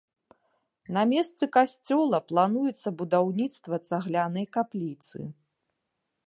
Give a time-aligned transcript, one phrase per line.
[0.95, 5.19] На месцы касцёла плануецца будаўніцтва цаглянай капліцы.